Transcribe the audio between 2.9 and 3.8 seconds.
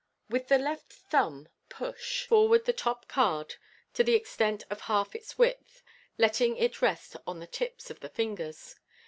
card